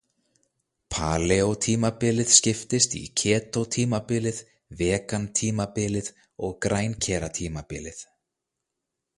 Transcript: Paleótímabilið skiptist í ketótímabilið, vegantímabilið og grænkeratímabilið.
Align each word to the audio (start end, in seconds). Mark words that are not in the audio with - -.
Paleótímabilið 0.93 2.31
skiptist 2.37 2.95
í 3.01 3.01
ketótímabilið, 3.23 4.41
vegantímabilið 4.81 6.11
og 6.49 6.59
grænkeratímabilið. 6.69 8.05